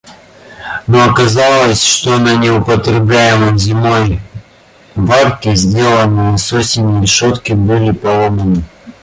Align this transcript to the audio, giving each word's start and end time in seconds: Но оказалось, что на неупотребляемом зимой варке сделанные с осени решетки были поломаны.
Но 0.87 1.03
оказалось, 1.03 1.83
что 1.83 2.17
на 2.17 2.35
неупотребляемом 2.35 3.59
зимой 3.59 4.19
варке 4.95 5.53
сделанные 5.53 6.39
с 6.39 6.51
осени 6.53 7.03
решетки 7.03 7.53
были 7.53 7.91
поломаны. 7.91 8.63